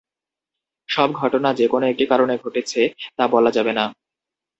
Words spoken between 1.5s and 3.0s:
যে কোনো একটি কারণে ঘটেছে,